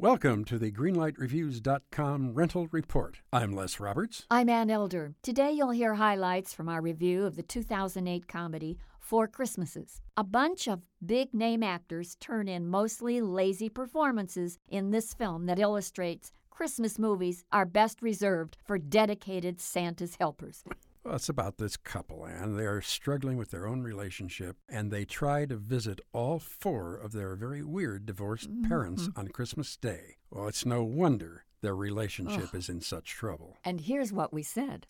[0.00, 3.18] Welcome to the GreenlightReviews.com rental report.
[3.34, 4.24] I'm Les Roberts.
[4.30, 5.12] I'm Ann Elder.
[5.20, 10.00] Today you'll hear highlights from our review of the 2008 comedy Four Christmases.
[10.16, 15.58] A bunch of big name actors turn in mostly lazy performances in this film that
[15.58, 20.64] illustrates Christmas movies are best reserved for dedicated Santa's helpers.
[21.10, 22.54] Well, it's about this couple, Ann.
[22.54, 27.10] They are struggling with their own relationship, and they try to visit all four of
[27.10, 28.68] their very weird divorced Mm-hmm.
[28.68, 30.18] parents on Christmas Day.
[30.30, 33.58] Well, it's no wonder their relationship is in such trouble.
[33.64, 34.86] And here's what we said.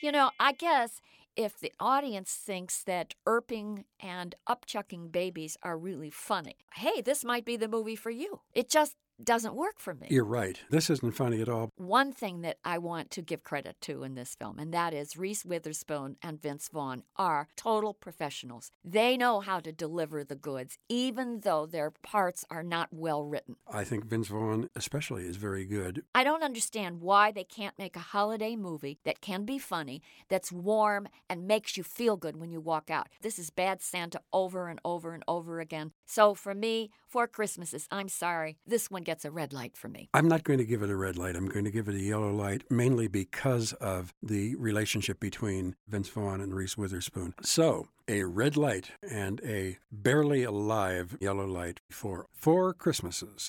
[0.00, 1.02] You know, I guess
[1.36, 7.44] if the audience thinks that erping and upchucking babies are really funny, hey, this might
[7.44, 8.40] be the movie for you.
[8.54, 10.08] It just doesn't work for me.
[10.10, 10.60] You're right.
[10.70, 11.70] This isn't funny at all.
[11.76, 15.16] One thing that I want to give credit to in this film, and that is
[15.16, 18.70] Reese Witherspoon and Vince Vaughn are total professionals.
[18.84, 23.56] They know how to deliver the goods, even though their parts are not well written.
[23.72, 26.02] I think Vince Vaughn, especially, is very good.
[26.14, 30.52] I don't understand why they can't make a holiday movie that can be funny, that's
[30.52, 33.08] warm, and makes you feel good when you walk out.
[33.22, 35.92] This is Bad Santa over and over and over again.
[36.04, 40.08] So for me, Four Christmases, I'm sorry, this one gets a red light for me.
[40.12, 41.36] I'm not going to give it a red light.
[41.36, 46.08] I'm going to give it a yellow light, mainly because of the relationship between Vince
[46.08, 47.34] Vaughn and Reese Witherspoon.
[47.40, 53.48] So, a red light and a barely alive yellow light for Four Christmases.